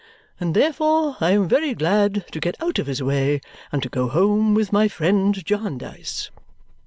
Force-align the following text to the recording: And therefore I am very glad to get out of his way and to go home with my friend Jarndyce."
And 0.39 0.55
therefore 0.55 1.15
I 1.21 1.29
am 1.33 1.47
very 1.47 1.75
glad 1.75 2.25
to 2.31 2.39
get 2.39 2.59
out 2.59 2.79
of 2.79 2.87
his 2.87 3.03
way 3.03 3.39
and 3.71 3.83
to 3.83 3.87
go 3.89 4.07
home 4.09 4.55
with 4.55 4.73
my 4.73 4.87
friend 4.87 5.35
Jarndyce." 5.45 6.31